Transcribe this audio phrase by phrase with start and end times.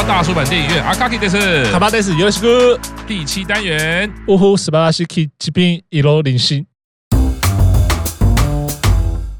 [0.00, 0.82] 到大叔版电影院。
[0.82, 2.78] 阿卡基德斯，卡巴德斯，尤西哥。
[3.06, 6.64] 第七单元，呜呼，斯巴拉西基，这边一路领先。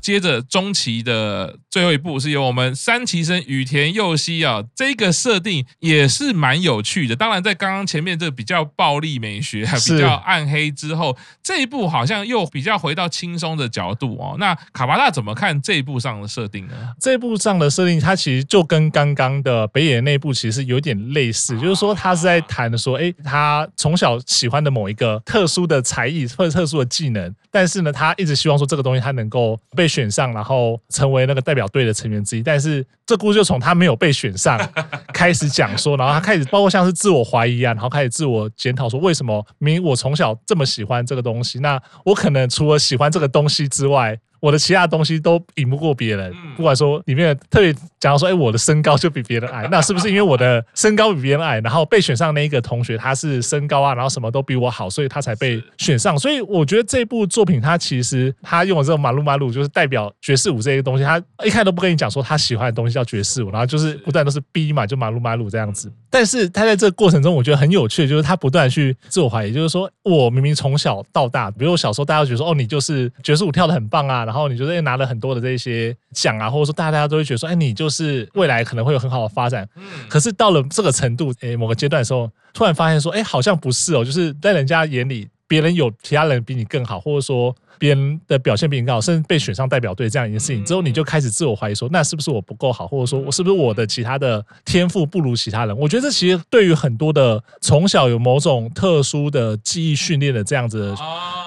[0.00, 7.14] 接着中期的最后一部是由我们三期生羽田佑希啊，这个设定也是蛮有趣的。
[7.14, 14.36] 当然，在刚刚前面这个比较暴力美学还比较暗黑之后，这一部好像又比较回到轻松的角度哦。
[14.38, 16.74] 那卡巴大怎么看这一部上的设定呢？
[16.98, 32.42] 这一部上的设定，它其实就跟刚刚的北野那部其实有点类似，就是说他是在谈说，哎，他从小喜欢的某一个特殊的才艺或者特殊的技能，但是呢，他一直希望说这个东西他能够被选上，然后成为那个代表队的成员之一。
[32.44, 34.56] 但是这故事就从他没有被选上
[35.12, 44.16] 开始讲说，然后他开始包括像是自我怀疑啊，然后开始自我检讨说，为什么明明我从小这么喜欢这个东西，那我可能除了喜欢这个东西之外。
[44.40, 56.18] 我的其他东西都赢不过别人，不管说里面特别讲到说，哎，我的身高就比别人矮， 那是不是因为我的身高比别人矮，然后被选上那一个同学他是身高啊，然后什么都比我好，所以他才被选上。
[56.18, 65.92] 所以我觉得这部作品他其实他用的这种马路马路，就是代表爵士舞这些东西，他一开始都不跟你讲说他喜欢的东西叫爵士舞，然后就是不断都是逼嘛，就马路马路这样子。
[66.10, 75.10] 但是他在这个过程中，我觉得很有趣，就是他不断去自我怀疑，就是说我明明从小到大，比如我小时候大家觉得说，哦，你就是爵士舞跳的很棒啊，然后你就是拿了。
[75.10, 79.68] 很多的这些奖啊，或者说大家都会觉得说，哎，你就是未来可能会有很好的发展。
[80.08, 87.52] 可是到了这个程度，哎，某个阶段的时候，突然发现说，哎，好像不是哦，就是在人家眼里，别人有其他人比你更好，或者说。
[87.78, 95.76] 别人的表现比你更好，甚至被选上代表队这样一件事情之后，你就开始自我怀疑说，那是不是我不够好，或者说我是不是我的其他的天赋不如其他人？
[95.76, 100.94] 我觉得这其实对于很多的从小有某种特殊的记忆训练的这样子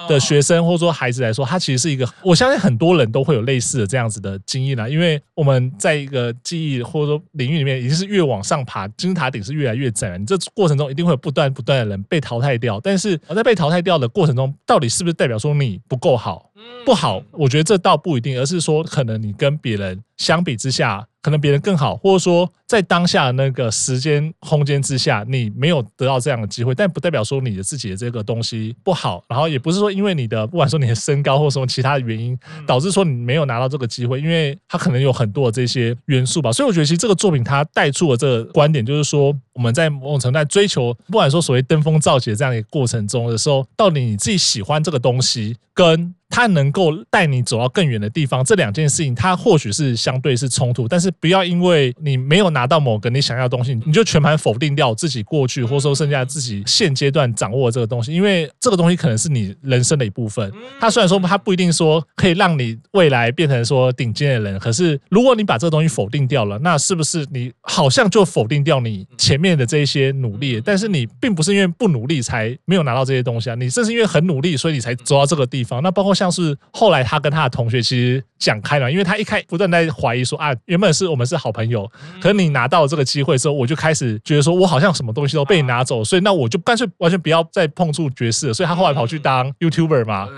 [0.08, 4.88] 的学生，或者说孩子来说，他其实是一个，我相信很多人都会有类似的这样子的经验啦。
[4.88, 12.78] 因为我们在一个记忆或者说领域里面，已经是越往上爬，金字塔顶是越来越窄，你这过程中一定会有不断不断的人被淘汰掉。
[12.80, 16.16] 但是我在被淘汰掉的过程中，到底是不是代表说你不够不？
[16.16, 16.50] 好
[16.84, 17.22] 不好？
[17.32, 21.06] 我觉得这倒不一定，而是说可能你跟别人相比之下。
[21.24, 36.52] 可能别人更好，或者说在当下那个时间空间之下，你没有得到这样的机会，但不代表说你的自己的这个东西不好，然后也不是说因为你的不管说你的身高或什么其他的原因导致说你没有拿到这个机会，因为它可能有很多的这些元素吧。
[36.52, 51.14] 所以我觉得其实这个作品它带出了这个观点，就是说我们在某种程度在追求，不管说所谓登峰造极的这样一个过程中的时候，到底你自己喜欢这个东西，跟它能够带你走到更远的地方，这两件事情它或许是相对是冲突，但是。
[51.20, 60.52] 不要因为你没有拿到某个你想要的东西，你就全盘否定掉自己过去，或者说剩下自己现阶段掌握的这个东西，因为这个东西可能是你人生的一部分。
[60.80, 70.60] 它虽然说它不一定说可以让你未来变成说顶尖的人，可是如果你把这个东西否定掉了，那是不是你好像就否定掉你前面的这一些努力？
[70.62, 75.82] 但是你并不是因为不努力才没有拿到这些东西啊，你正是因为很努力，所以你才走到这个地方。
[75.82, 81.04] 那包括像是后来他跟他的同学其实讲开了，因为他一开不断在怀疑说啊，原本是。
[81.14, 81.88] 我们是好朋友，
[82.20, 88.52] 可是你拿到这个机会之后，我就开始觉得说，我好像什么东西都被你拿走，所以那我就干脆完全不要再碰触爵士了。
[88.52, 90.28] 所以他后来跑去当 YouTuber 嘛，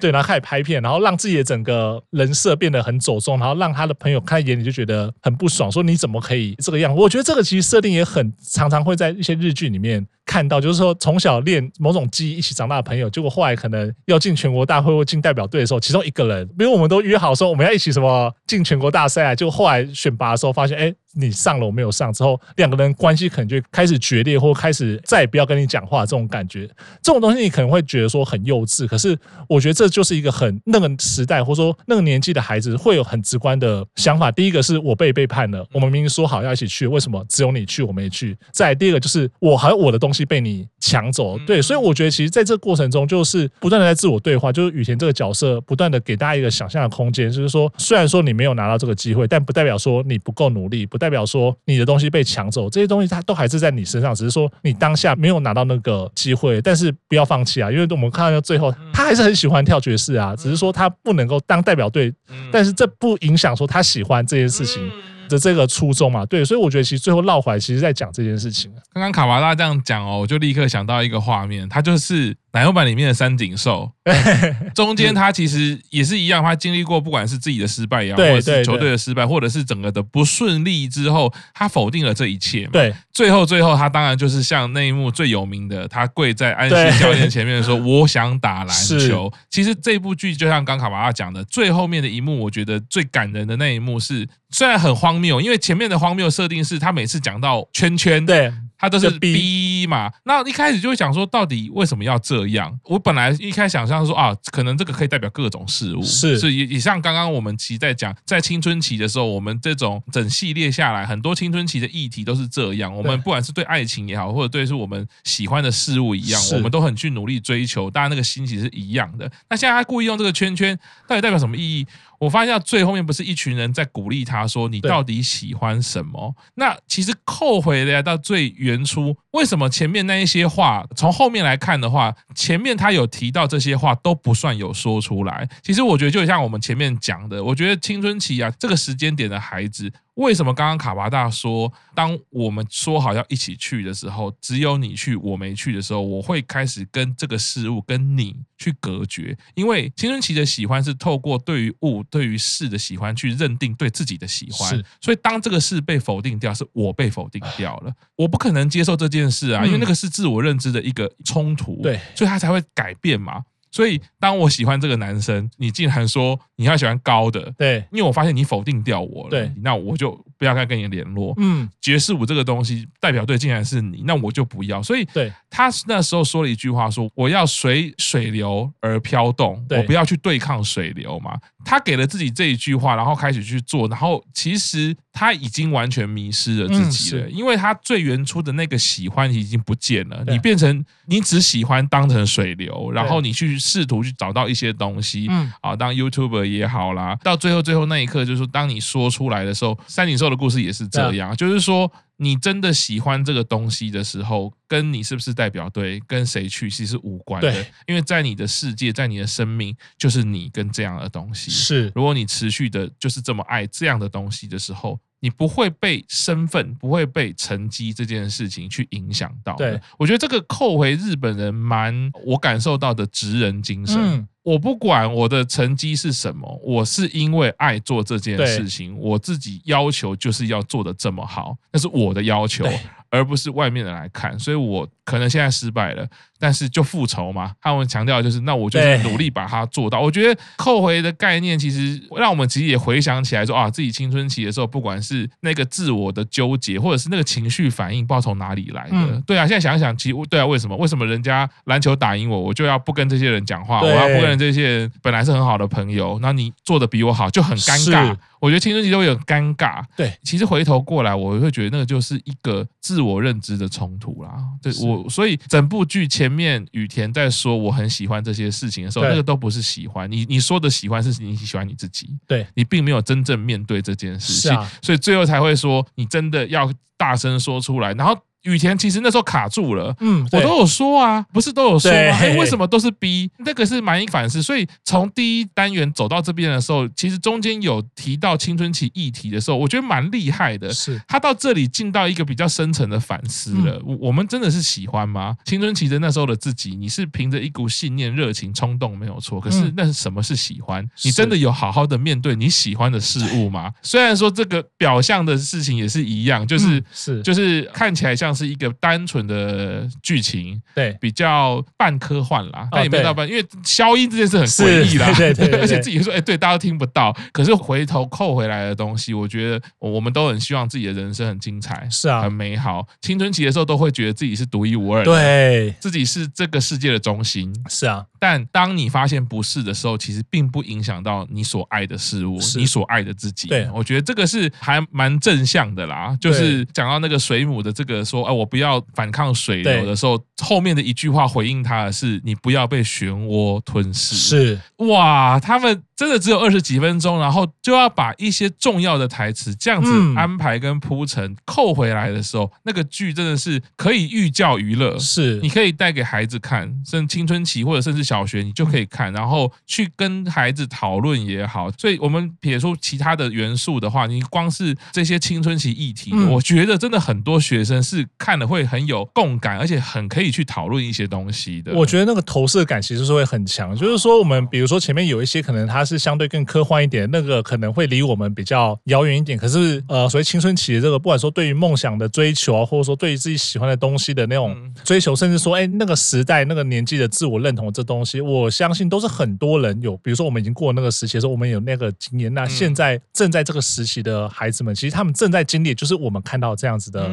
[0.00, 6.94] 对，然后开始拍片，然后让自己的整个人设变得很走中，然后让他的朋友看眼里就觉得很不爽，说你怎么可以这个样？
[6.94, 10.06] 我觉得这个其实设定也很常常会在一些日剧里面。
[10.30, 20.94] 看到就是说，从小练某种技艺一起长大的朋友，结果后来可能要进全国大会或进代表队的时候，其中一个人，比如我们都约好说我们要一起什么进全国大赛啊，就后来选拔的时候发现，哎。
[21.14, 26.68] 你上了我没有上之后，两个人关系可能就开始决裂，或开始再也不要跟你讲话这种感觉，
[27.02, 29.18] 这种东西你可能会觉得说很幼稚，可是
[29.48, 34.30] 我觉得这就是一个很那个时代或者说那个年纪的孩子会有很直观的想法。
[34.30, 38.36] 第一个是我被背叛了，我们明明说好要一起去，为什么只有你去我没去？
[38.52, 50.99] 再来第二个就是我还有我的东西被你抢走，对，所以我觉得其实在这个过程中就是不断的在自我对话，就是雨田这个角色不断的给大家一个想象的空间，就是说虽然说你没有拿到这个机会，但不代表说你不够努力，不。
[51.00, 62.12] 代表说你的东西被抢走，这些东西它都还是在你身上，只是说你当下没有拿到那个机会，但是不要放弃啊，因为我们看到最后，他还是很喜欢跳爵士啊，只是说他不能够当代表队，
[62.52, 64.88] 但是这不影响说他喜欢这件事情
[65.28, 68.70] 的这个初衷嘛，对，所以我觉得其实最后绕回来，其实在讲这件事情。
[68.92, 73.90] 刚刚卡瓦拉这样讲哦，我就立刻想到一个画面，他就是乃木坂里面的三井寿，
[74.74, 82.66] 中间他其实也是一样，他经历过不管是自己的失败也好，或者是球队的失败，或者是整个的不顺利之后，他否定了这一切。
[82.72, 98.52] 对，最后最后他当然就是像那一幕最有名的，他跪在安西教练前面说：“我想打篮球。”其实这部剧就像刚卡巴拉讲的，最后面的一幕，我觉得最感人的那一幕是，虽然很荒谬，因为前面的荒谬设定是他每次讲到圈圈，对。
[98.80, 102.76] 他都是 B 嘛，那一开始就会想说，到底为什么要这样？
[102.84, 112.94] 我本来一开始想象说啊，可能这个可以代表各种事物，是，是也也像刚刚我们其实在讲，在青春期的时候，我们这种整系列下来，很多青春期的议题都是这样。
[112.94, 119.30] 我们不管是对爱情也好，或者对是我们喜欢的事物一样，我们都很去努力追求，大家那个心其实是一样的。
[119.50, 121.86] 那现在他故意用这个圈圈，到底代表什么意义？
[122.20, 126.34] 我发现到最后面不是一群人在鼓励他说，你到底喜欢什么？
[126.54, 135.48] 那其实扣回来到最原初，为什么前面那一些话，从后面来看的话，前面他有提到这些话都不算有说出来。
[135.62, 139.90] 其实我觉得就像我们前面讲的，我觉得青春期啊这个时间点的孩子。
[140.20, 154.70] 为什么刚刚卡巴大说，当我们说好要一起去的时候，只有你去，我没去的时候，我会开始跟这个事物跟你去隔绝，因为青春期的喜欢是透过对于物、对于事的喜欢去认定对自己的喜欢，
[155.00, 163.42] 所以当这个事被否定掉，是我被否定掉了，我不可能接受这件事啊，因为那个是自我认知的一个冲突，对，所以他才会改变嘛。
[163.70, 171.32] 所以，当我喜欢这个男生，你竟然说你要喜欢高的，对，因为我发现你否定掉我了，对，那我就不要再跟你联络。
[171.36, 174.82] 嗯，爵士舞这个东西代表队竟然是你，那我就不要。
[174.82, 181.38] 所以，对，他那时候说了一句话说，说我要随水流而飘动，我不要去对抗水流嘛。
[181.64, 193.59] 他给了自己这一句话，然后开始去做，然后其实他已经完全迷失了自己了，因为他最原初的那个喜欢已经不见了，你变成你只喜欢当成水流，然后你去。
[193.60, 211.50] 试图去找到一些东西，嗯，啊，当 YouTuber 也好啦，到最后最后那一刻，就是说，当你说出来的时候，三井寿的故事也是这样，就是说，你真的喜欢这个东西的时候，跟你是不是代表队，跟谁去其实无关的，因为在你的世界，在你的生命，就是你跟这样的东西。
[211.50, 214.98] 是，如果你持续的，就是这么爱这样的东西的时候。
[215.20, 219.54] 你不会被身份，不会被成绩这件事情去影响到。
[219.54, 223.96] 对，我觉得这个扣回日本人蛮我感受到的职人精神。
[223.98, 232.64] 嗯，我不管我的成绩是什么，我是因为爱做这件事情，我自己要求就是要做的这么好，那是我的要求。
[233.12, 236.06] 而不是外面的来看，所以我可能现在失败了，
[236.38, 237.52] 但是就复仇嘛。
[237.60, 240.00] 他们强调就是，那我就是努力把它做到。
[240.00, 248.90] 我觉得扣回的概念，其实让我们其实也回想起来说啊，自己青春期的时候，不管是那个自我的纠结，或者是那个情绪反应，不知道从哪里来的。
[248.92, 250.76] 嗯、对啊，现在想想，其实对啊，为什么？
[250.76, 253.80] 为什么人家篮球打赢我，我就要不跟这些人讲话？
[253.80, 258.16] 我要不跟这些人本来是很好的朋友，那你做的比我好，就很尴尬。
[258.40, 264.34] 我觉得青春期都会有尴尬，对，其实回头过来，我会觉得那个就是一个自我认知的冲突啦。
[264.62, 270.10] 对我，所以整部剧前面雨田在说我很喜欢这些事情的时候，那个都不是喜欢。
[270.10, 278.18] 你你说的喜欢是你喜欢你自己，对，你并没有真正面对这件事情，所以最后才会说你真的要大声说出来，然后。
[278.42, 282.16] 羽田其实那时候卡住了，嗯，我都有说啊，不是都有说吗？
[282.20, 283.30] 哎，为什么都是 B？
[283.38, 284.42] 那个是蛮反思。
[284.42, 290.72] 所以从第一单元走到这边的时候，其实中间有提到青春期议题的时候，我觉得蛮厉害的。
[290.72, 293.78] 是他到这里进到一个比较深层的反思了。
[293.84, 295.36] 我们真的是喜欢吗？
[295.44, 299.38] 青春期的那时候的自己，你是凭着一股信念、热情、冲动没有错。
[299.38, 300.82] 可是那是什么是喜欢？
[301.04, 303.70] 你真的有好好的面对你喜欢的事物吗？
[303.82, 308.29] 虽然说这个表象的事情也是一样，就是是就是看起来像。
[308.34, 317.16] 是一个单纯的剧情，对，比较半科幻啦，但也没到半，因为消音这件事很诡异啦，对对，而且自己说，哎，对，大家都听不到。
[317.32, 322.86] 可是回头扣回来的东西，我觉得我们都很希望自己的人生很精彩，是啊，很美好。
[323.00, 328.04] 青春期的时候都会觉得自己是独一无二的，对，自己是这个世界的中心，是啊。
[328.18, 333.48] 但当你发现不是的时候，其实并不影响到你所爱的事物，你所爱的自己。
[333.48, 336.16] 对，我觉得这个是还蛮正向的啦。
[336.20, 338.19] 就是讲到那个水母的这个说。
[338.22, 354.98] 我不要反抗水流的时候，后面的一句话回应他的是：“你不要被漩涡吞噬。”是哇，他们真的只有二十几分钟，然后就要把一些重要的台词这样子安排跟铺陈扣回来的时候，那个剧真的是可以寓教于乐。
[354.98, 361.70] 是，你可以带给孩子看，甚至青春期或者甚至小学，你就可以看，然后去跟孩子讨论也好。
[361.72, 368.08] 所以，我们撇出其他的元素的话，你光是这些青春期议题，我觉得真的很多学生是。
[368.18, 371.72] 看了会很有共感，而且很可以去讨论一些东西的。
[371.74, 379.38] 我觉得那个投射感其实是会很强，就是说我们比如说前面有一些可能它是相对更科幻一点，那个可能会离我们比较遥远一点。
[379.38, 389.96] 可是呃，所谓青春期的这个，不管说对于梦想的追求啊，或者说对于自己喜欢的东西的那种追求，甚至说哎那个时代那个年纪的自我认同这东西，我相信都是很多人有。
[389.98, 392.32] 比如说我们已经过那个时期的时候，我们有那个经验。
[392.32, 397.10] 那现在正在这个时期的孩子们，其实他们正在经历，就是我们看到这样子的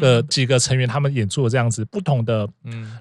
[0.00, 2.48] 的几个成员，他们演出的这样子不同的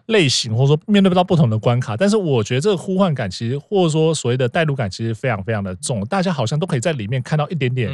[0.07, 1.97] 类型，或者说面对不到不同的关卡。
[1.97, 6.03] 但是我觉得这个呼唤感，其实或者说所谓的代入感，其实非常非常的重。
[6.05, 7.91] 大家好像都可以在里面看到一点点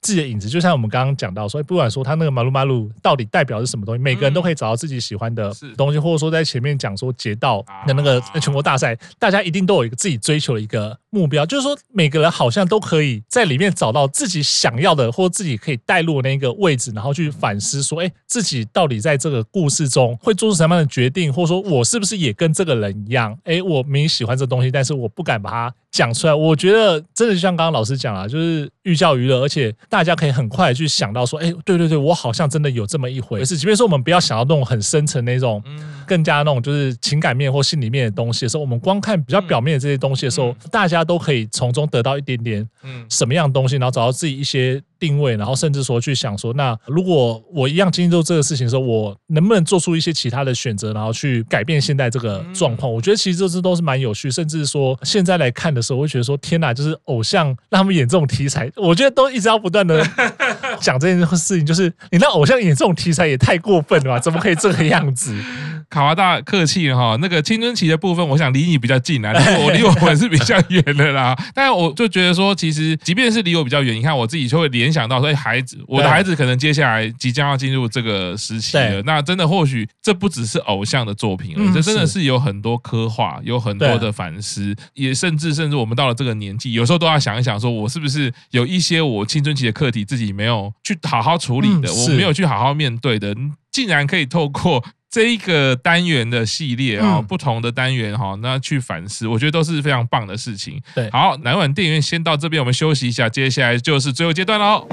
[0.00, 0.48] 自己的影子。
[0.48, 23.36] 就像我们刚刚讲到，所以不管说他那个马路马路到底代表是什么东西，每个人都可以找到自己喜欢的东西，或者说在前面讲说劫道的那个全国大赛，大家一定都有一个自己追求的一个目标，就是说每个人好像都可以在里面找到自己想要的，或自己可以带入那个位置，然后去反思说，哎，自己到底在这个故事中会做出什么样的决定，或者说我是不是也跟这个人一样？
[23.44, 26.34] 哎，我明明喜欢这东西，但是我不敢把它讲出来。
[26.34, 33.56] 我觉得真的就像刚刚老师讲了，就是寓教于乐，而且大家可以很快去想到说，哎，对对对，我好像真的有这么一回事。
[33.56, 35.62] 即便说我们不要想到那种很深层那种，
[36.06, 52.92] 更加那种就是情感面或心里面的东西的时候，我们光看比较表面的这些东西的时候，大家都可以从中得到一点点，嗯，什么样的东西，然后找到自己一些定位，然后甚至说去想说，那如果我一样经历过这个事情的时候，我能不能做出一些其他的选择，然后去改变现在这个状况？
[52.92, 60.04] 我觉得其实这是都是蛮有趣，甚至说现在来看的时候，我会觉得说，天哪，就是偶像让他们演这种题材，我觉得都一直要不断的
[60.80, 64.18] 讲这件事情，就是你让偶像演这种题材也太过分了吧？
[64.18, 65.34] 怎么可以这个样子？
[65.88, 69.32] 卡哇大客气了哈，那个青春期的部分，我想离你比较近啊，
[69.64, 71.32] 我离我们是比较远的啦。
[71.54, 79.02] 但是我就觉得说，其实即便是离我比较远，你看我自己就会联想到说，孩子，我的孩子可能接下来即将要进入这个时期了。
[79.02, 93.34] 那真的或许这不只是偶像的作品了，这真的是有很多刻画，有很多的反思，也甚至甚至我们到了这个年纪，有时候都要想一想，说我是不是有一些我青春期的课题自己没有去好好处理的，我没有去好好面对的，
[93.72, 94.84] 竟然可以透过。
[95.16, 100.78] 这一个单元的系列啊，不同的单元哈，那去反思，我觉得都是非常棒的事情。
[100.94, 104.86] 对，好，南晚电影院先到这边，我们休息一下，接下来就是最后阶段喽。